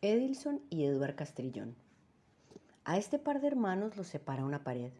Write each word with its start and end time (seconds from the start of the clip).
Edilson 0.00 0.60
y 0.70 0.84
Edward 0.84 1.16
Castrillón. 1.16 1.74
A 2.84 2.98
este 2.98 3.18
par 3.18 3.40
de 3.40 3.48
hermanos 3.48 3.96
los 3.96 4.06
separa 4.06 4.44
una 4.44 4.62
pared. 4.62 4.92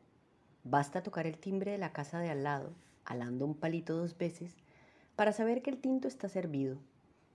Basta 0.65 1.05
tocar 1.05 1.25
el 1.25 1.39
timbre 1.39 1.71
de 1.71 1.79
la 1.79 1.93
casa 1.93 2.19
de 2.19 2.31
al 2.31 2.43
lado, 2.43 2.73
alando 3.05 3.47
un 3.47 3.55
palito 3.55 3.97
dos 3.97 4.19
veces, 4.19 4.57
para 5.15 5.31
saber 5.31 5.63
que 5.63 5.71
el 5.71 5.79
tinto 5.79 6.09
está 6.09 6.29
servido. 6.29 6.79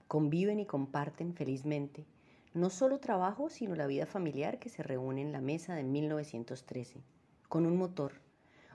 Conviven 0.08 0.60
y 0.60 0.66
comparten 0.66 1.32
felizmente 1.32 2.04
no 2.52 2.68
solo 2.68 3.00
trabajo, 3.00 3.48
sino 3.48 3.74
la 3.74 3.86
vida 3.86 4.04
familiar 4.04 4.58
que 4.58 4.68
se 4.68 4.82
reúne 4.82 5.22
en 5.22 5.32
la 5.32 5.40
mesa 5.40 5.74
de 5.74 5.84
1913, 5.84 7.00
con 7.48 7.64
un 7.64 7.78
motor, 7.78 8.12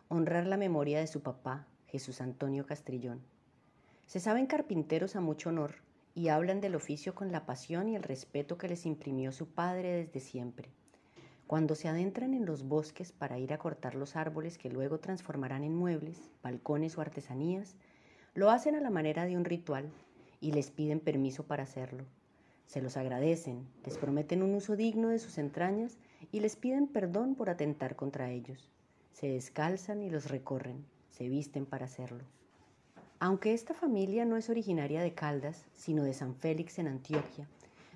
honrar 0.08 0.48
la 0.48 0.58
memoria 0.58 1.00
de 1.00 1.06
su 1.06 1.22
papá, 1.22 1.68
Jesús 1.86 2.22
Antonio 2.22 2.66
Castrillón. 2.66 3.22
Se 4.08 4.20
saben 4.20 4.48
carpinteros 4.48 5.16
a 5.16 5.22
mucho 5.22 5.50
honor, 5.50 5.76
y 6.20 6.28
hablan 6.28 6.60
del 6.60 6.76
oficio 6.76 7.16
con 7.16 7.32
la 7.32 7.46
pasión 7.46 7.88
y 7.88 7.96
el 7.96 8.04
respeto 8.04 8.58
que 8.58 8.68
les 8.68 8.86
imprimió 8.86 9.32
su 9.32 9.48
padre 9.48 9.94
desde 9.94 10.20
siempre. 10.20 10.68
Cuando 11.48 11.76
se 11.76 11.88
adentran 11.88 12.34
en 12.34 12.46
los 12.46 12.68
bosques 12.68 13.14
para 13.14 13.40
ir 13.40 13.54
a 13.54 13.58
cortar 13.58 13.96
los 13.96 14.18
árboles 14.18 14.58
que 14.58 14.70
luego 14.70 15.00
transformarán 15.00 15.64
en 15.64 15.74
muebles, 15.74 16.30
balcones 16.44 16.98
o 16.98 17.02
artesanías, 17.02 17.78
lo 18.34 18.50
hacen 18.50 18.76
a 18.76 18.82
la 18.82 18.90
manera 18.90 19.24
de 19.24 19.38
un 19.38 19.46
ritual 19.46 19.90
y 20.42 20.52
les 20.52 20.72
piden 20.72 21.00
permiso 21.00 21.44
para 21.46 21.64
hacerlo. 21.64 22.04
Se 22.66 22.82
los 22.82 22.98
agradecen, 22.98 23.66
les 23.86 23.98
prometen 23.98 24.44
un 24.44 24.56
uso 24.56 24.76
digno 24.76 25.08
de 25.08 25.20
sus 25.20 25.38
entrañas 25.38 26.00
y 26.34 26.42
les 26.42 26.58
piden 26.58 26.88
perdón 26.88 27.36
por 27.36 27.50
atentar 27.50 27.96
contra 27.96 28.30
ellos. 28.30 28.70
Se 29.14 29.30
descalzan 29.30 30.04
y 30.04 30.10
los 30.10 30.28
recorren, 30.28 30.84
se 31.08 31.30
visten 31.30 31.66
para 31.66 31.86
hacerlo. 31.86 32.26
Aunque 33.22 33.54
esta 33.54 33.74
familia 33.74 34.24
no 34.24 34.38
es 34.38 34.50
originaria 34.50 35.02
de 35.02 35.14
Caldas, 35.14 35.66
sino 35.74 36.04
de 36.04 36.14
San 36.14 36.36
Félix 36.36 36.80
en 36.80 36.88
Antioquia, 36.88 37.50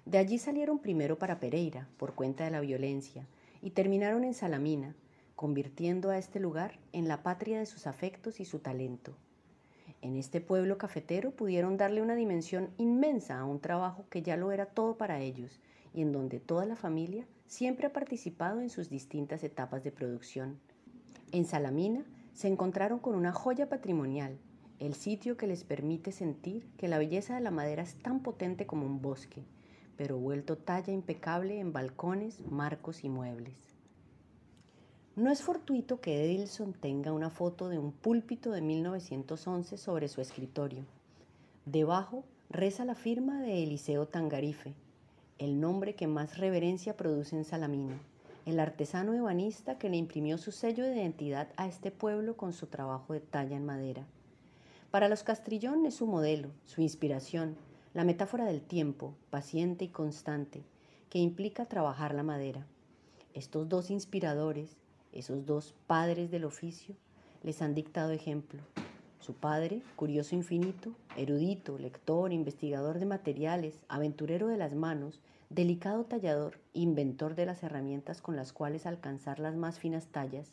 de 0.05 0.17
allí 0.17 0.37
salieron 0.37 0.79
primero 0.79 1.17
para 1.17 1.39
Pereira 1.39 1.87
por 1.95 2.13
cuenta 2.13 2.43
de 2.43 2.51
la 2.51 2.59
violencia 2.59 3.25
y 3.61 3.69
terminaron 3.69 4.25
en 4.25 4.33
Salamina, 4.33 4.95
convirtiendo 5.37 6.09
a 6.09 6.17
este 6.17 6.41
lugar 6.41 6.77
en 6.91 7.07
la 7.07 7.23
patria 7.23 7.59
de 7.59 7.65
sus 7.65 7.87
afectos 7.87 8.41
y 8.41 8.45
su 8.45 8.59
talento. 8.59 9.15
En 10.01 10.17
este 10.17 10.41
pueblo 10.41 10.77
cafetero 10.77 11.31
pudieron 11.31 11.77
darle 11.77 12.01
una 12.01 12.15
dimensión 12.15 12.71
inmensa 12.77 13.39
a 13.39 13.45
un 13.45 13.61
trabajo 13.61 14.03
que 14.09 14.23
ya 14.23 14.35
lo 14.35 14.51
era 14.51 14.65
todo 14.65 14.97
para 14.97 15.21
ellos 15.21 15.61
y 15.93 16.01
en 16.01 16.11
donde 16.11 16.41
toda 16.41 16.65
la 16.65 16.75
familia 16.75 17.25
siempre 17.47 17.87
ha 17.87 17.93
participado 17.93 18.59
en 18.59 18.69
sus 18.69 18.89
distintas 18.89 19.41
etapas 19.45 19.85
de 19.85 19.93
producción. 19.93 20.59
En 21.31 21.45
Salamina 21.45 22.03
se 22.33 22.49
encontraron 22.49 22.99
con 22.99 23.15
una 23.15 23.31
joya 23.31 23.69
patrimonial 23.69 24.37
el 24.79 24.95
sitio 24.95 25.37
que 25.37 25.47
les 25.47 25.63
permite 25.63 26.11
sentir 26.11 26.67
que 26.77 26.87
la 26.87 26.97
belleza 26.97 27.35
de 27.35 27.41
la 27.41 27.51
madera 27.51 27.83
es 27.83 27.95
tan 27.95 28.21
potente 28.21 28.65
como 28.65 28.85
un 28.85 29.01
bosque, 29.01 29.43
pero 29.95 30.17
vuelto 30.17 30.57
talla 30.57 30.91
impecable 30.91 31.59
en 31.59 31.73
balcones, 31.73 32.41
marcos 32.49 33.03
y 33.03 33.09
muebles. 33.09 33.55
No 35.15 35.31
es 35.31 35.43
fortuito 35.43 36.01
que 36.01 36.25
Edilson 36.25 36.73
tenga 36.73 37.13
una 37.13 37.29
foto 37.29 37.69
de 37.69 37.77
un 37.77 37.91
púlpito 37.91 38.51
de 38.51 38.61
1911 38.61 39.77
sobre 39.77 40.07
su 40.07 40.21
escritorio. 40.21 40.85
Debajo 41.65 42.23
reza 42.49 42.83
la 42.83 42.95
firma 42.95 43.39
de 43.41 43.63
Eliseo 43.63 44.07
Tangarife, 44.07 44.73
el 45.37 45.59
nombre 45.59 45.93
que 45.93 46.07
más 46.07 46.39
reverencia 46.39 46.97
produce 46.97 47.35
en 47.35 47.45
Salamina, 47.45 47.99
el 48.45 48.59
artesano 48.59 49.13
ebanista 49.13 49.77
que 49.77 49.89
le 49.89 49.97
imprimió 49.97 50.37
su 50.37 50.51
sello 50.51 50.83
de 50.83 50.95
identidad 50.95 51.47
a 51.57 51.67
este 51.67 51.91
pueblo 51.91 52.35
con 52.35 52.51
su 52.51 52.67
trabajo 52.67 53.13
de 53.13 53.19
talla 53.19 53.55
en 53.55 53.65
madera. 53.65 54.05
Para 54.93 55.09
los 55.09 55.23
Castrillón 55.23 55.87
es 55.87 55.95
su 55.95 56.05
modelo, 56.05 56.51
su 56.65 56.81
inspiración, 56.81 57.55
la 57.95 58.03
metáfora 58.03 58.45
del 58.45 58.61
tiempo, 58.61 59.15
paciente 59.31 59.85
y 59.85 59.87
constante, 59.87 60.61
que 61.09 61.17
implica 61.17 61.65
trabajar 61.65 62.13
la 62.13 62.21
madera. 62.21 62.67
Estos 63.33 63.67
dos 63.67 63.89
inspiradores, 63.89 64.77
esos 65.11 65.47
dos 65.47 65.73
padres 65.87 66.29
del 66.29 66.45
oficio, 66.45 66.93
les 67.41 67.63
han 67.63 67.73
dictado 67.73 68.11
ejemplo. 68.11 68.61
Su 69.19 69.33
padre, 69.33 69.81
curioso 69.95 70.35
infinito, 70.35 70.91
erudito, 71.17 71.79
lector, 71.79 72.31
investigador 72.31 72.99
de 72.99 73.07
materiales, 73.07 73.83
aventurero 73.87 74.45
de 74.47 74.57
las 74.57 74.75
manos, 74.75 75.21
delicado 75.49 76.03
tallador, 76.03 76.59
inventor 76.73 77.33
de 77.33 77.47
las 77.47 77.63
herramientas 77.63 78.21
con 78.21 78.35
las 78.35 78.53
cuales 78.53 78.85
alcanzar 78.85 79.39
las 79.39 79.55
más 79.55 79.79
finas 79.79 80.05
tallas. 80.09 80.51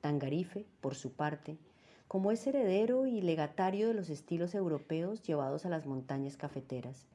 Tangarife, 0.00 0.66
por 0.80 0.96
su 0.96 1.12
parte, 1.12 1.58
como 2.12 2.30
es 2.30 2.46
heredero 2.46 3.06
y 3.06 3.22
legatario 3.22 3.88
de 3.88 3.94
los 3.94 4.10
estilos 4.10 4.54
europeos 4.54 5.22
llevados 5.22 5.64
a 5.64 5.70
las 5.70 5.86
montañas 5.86 6.36
cafeteras, 6.36 7.06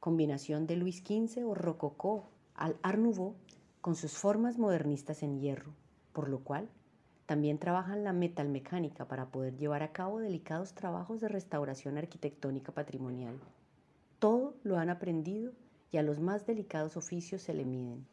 combinación 0.00 0.66
de 0.66 0.74
Luis 0.74 0.96
XV 0.96 1.46
o 1.46 1.54
Rococó 1.54 2.24
al 2.56 2.76
Art 2.82 2.98
Nouveau 2.98 3.36
con 3.80 3.94
sus 3.94 4.18
formas 4.18 4.58
modernistas 4.58 5.22
en 5.22 5.38
hierro, 5.38 5.72
por 6.12 6.28
lo 6.28 6.40
cual 6.40 6.68
también 7.24 7.60
trabajan 7.60 8.02
la 8.02 8.12
metalmecánica 8.12 9.06
para 9.06 9.26
poder 9.26 9.56
llevar 9.58 9.84
a 9.84 9.92
cabo 9.92 10.18
delicados 10.18 10.74
trabajos 10.74 11.20
de 11.20 11.28
restauración 11.28 11.96
arquitectónica 11.96 12.72
patrimonial. 12.72 13.38
Todo 14.18 14.56
lo 14.64 14.76
han 14.76 14.90
aprendido 14.90 15.52
y 15.92 15.98
a 15.98 16.02
los 16.02 16.18
más 16.18 16.46
delicados 16.46 16.96
oficios 16.96 17.42
se 17.42 17.54
le 17.54 17.64
miden. 17.64 18.04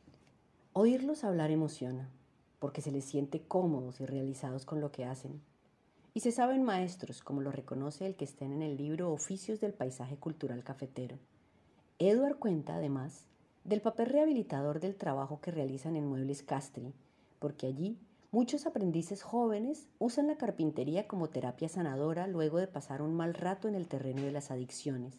Oírlos 0.73 1.23
hablar 1.23 1.49
emociona, 1.49 2.07
porque 2.59 2.81
se 2.81 2.91
les 2.91 3.05
siente 3.05 3.41
cómodos 3.41 3.99
y 3.99 4.05
realizados 4.05 4.65
con 4.65 4.79
lo 4.79 4.91
que 4.91 5.05
hacen 5.05 5.41
y 6.19 6.21
se 6.21 6.33
saben 6.33 6.63
maestros, 6.63 7.23
como 7.23 7.39
lo 7.39 7.49
reconoce 7.49 8.05
el 8.05 8.15
que 8.15 8.25
estén 8.25 8.51
en 8.51 8.61
el 8.61 8.75
libro 8.75 9.13
Oficios 9.13 9.61
del 9.61 9.71
Paisaje 9.71 10.17
Cultural 10.17 10.65
Cafetero. 10.65 11.17
Edward 11.97 12.39
cuenta, 12.39 12.75
además, 12.75 13.23
del 13.63 13.79
papel 13.79 14.07
rehabilitador 14.07 14.81
del 14.81 14.97
trabajo 14.97 15.39
que 15.39 15.51
realizan 15.51 15.95
en 15.95 16.05
Muebles 16.05 16.43
Castri, 16.43 16.91
porque 17.39 17.67
allí 17.67 17.97
muchos 18.33 18.65
aprendices 18.65 19.23
jóvenes 19.23 19.87
usan 19.97 20.27
la 20.27 20.35
carpintería 20.35 21.07
como 21.07 21.29
terapia 21.29 21.69
sanadora 21.69 22.27
luego 22.27 22.57
de 22.57 22.67
pasar 22.67 23.01
un 23.01 23.15
mal 23.15 23.33
rato 23.33 23.69
en 23.69 23.75
el 23.75 23.87
terreno 23.87 24.23
de 24.23 24.33
las 24.33 24.51
adicciones. 24.51 25.13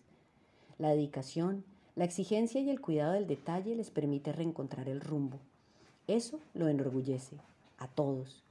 La 0.76 0.90
dedicación, 0.90 1.64
la 1.96 2.04
exigencia 2.04 2.60
y 2.60 2.68
el 2.68 2.82
cuidado 2.82 3.14
del 3.14 3.26
detalle 3.26 3.74
les 3.74 3.90
permite 3.90 4.34
reencontrar 4.34 4.86
el 4.86 5.00
rumbo. 5.00 5.38
Eso 6.08 6.40
lo 6.52 6.68
enorgullece 6.68 7.38
a 7.78 7.88
todos, 7.88 8.42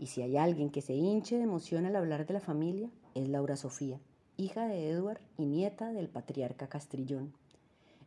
y 0.00 0.06
si 0.06 0.22
hay 0.22 0.38
alguien 0.38 0.70
que 0.70 0.80
se 0.80 0.94
hinche 0.94 1.36
de 1.36 1.42
emoción 1.42 1.84
al 1.84 1.94
hablar 1.94 2.26
de 2.26 2.32
la 2.32 2.40
familia, 2.40 2.88
es 3.14 3.28
Laura 3.28 3.56
Sofía, 3.56 4.00
hija 4.38 4.66
de 4.66 4.88
Edward 4.88 5.20
y 5.36 5.44
nieta 5.44 5.92
del 5.92 6.08
patriarca 6.08 6.68
Castrillón. 6.68 7.34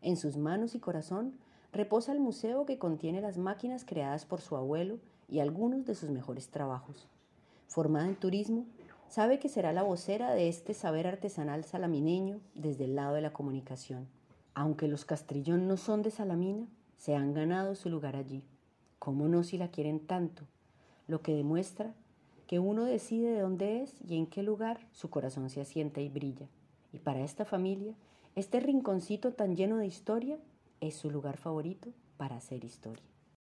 En 0.02 0.18
sus 0.18 0.36
manos 0.36 0.74
y 0.74 0.80
corazón 0.80 1.36
reposa 1.72 2.12
el 2.12 2.20
museo 2.20 2.66
que 2.66 2.80
contiene 2.80 3.22
las 3.22 3.38
máquinas 3.38 3.86
creadas 3.86 4.26
por 4.26 4.42
su 4.42 4.56
abuelo 4.56 4.98
y 5.30 5.40
algunos 5.40 5.86
de 5.86 5.94
sus 5.94 6.10
mejores 6.10 6.48
trabajos. 6.50 7.08
Formada 7.68 8.08
en 8.08 8.16
turismo, 8.16 8.66
sabe 9.08 9.38
que 9.38 9.48
será 9.48 9.72
la 9.72 9.84
vocera 9.84 10.34
de 10.34 10.50
este 10.50 10.74
saber 10.74 11.06
artesanal 11.06 11.64
salamineño 11.64 12.40
desde 12.56 12.86
el 12.86 12.96
lado 12.96 13.14
de 13.14 13.22
la 13.22 13.34
comunicación. 13.34 14.08
Aunque 14.56 14.88
los 14.88 15.06
Castrillón 15.06 15.68
no 15.68 15.78
son 15.78 16.02
de 16.02 16.10
Salamina, 16.10 16.66
se 16.98 17.16
han 17.16 17.36
ganado 17.36 17.76
su 17.76 17.90
lugar 17.90 18.16
allí. 18.16 18.44
¿Cómo 18.98 19.28
no 19.28 19.44
si 19.44 19.60
la 19.60 19.68
quieren 19.70 20.00
tanto? 20.00 20.46
Lo 21.08 21.22
que 21.22 21.34
demuestra 21.34 21.94
que 22.48 22.60
uno 22.60 22.84
decide 22.84 23.32
de 23.32 23.42
dónde 23.42 23.82
es 23.82 23.96
y 24.08 24.18
en 24.18 24.28
qué 24.28 24.44
lugar 24.44 24.88
su 24.92 25.10
corazón 25.10 25.50
se 25.50 25.62
asienta 25.62 26.02
y 26.02 26.10
brilla. 26.10 26.48
Y 26.92 27.00
para 27.00 27.22
esta 27.22 27.46
familia, 27.46 27.96
este 28.36 28.60
rinconcito 28.60 29.34
tan 29.34 29.56
lleno 29.56 29.78
de 29.78 29.88
historia 29.88 30.38
es 30.82 30.96
su 30.96 31.10
lugar 31.10 31.38
favorito 31.38 31.90
para 32.18 32.36
hacer 32.36 32.64
historia. 32.64 33.13